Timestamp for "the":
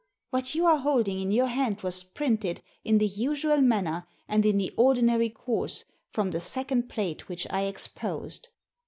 2.97-3.05, 4.57-4.73, 6.31-6.41